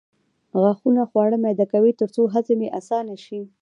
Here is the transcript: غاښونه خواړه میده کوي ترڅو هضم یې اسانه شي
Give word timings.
غاښونه 0.61 1.01
خواړه 1.09 1.37
میده 1.43 1.65
کوي 1.73 1.91
ترڅو 1.99 2.21
هضم 2.33 2.59
یې 2.65 2.69
اسانه 2.79 3.15
شي 3.25 3.41